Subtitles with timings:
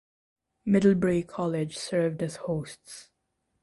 [0.65, 3.11] Middlebury College served as hosts.